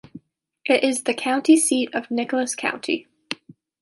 It 0.65 0.83
is 0.83 1.03
the 1.03 1.13
county 1.13 1.55
seat 1.55 1.93
of 1.93 2.09
Nicholas 2.09 2.55
County. 2.55 3.07